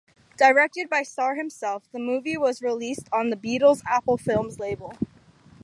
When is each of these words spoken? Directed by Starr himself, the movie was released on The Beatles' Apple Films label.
Directed 0.35 0.89
by 0.89 1.03
Starr 1.03 1.35
himself, 1.35 1.83
the 1.91 1.99
movie 1.99 2.35
was 2.35 2.63
released 2.63 3.07
on 3.13 3.29
The 3.29 3.35
Beatles' 3.35 3.83
Apple 3.85 4.17
Films 4.17 4.57
label. 4.59 4.97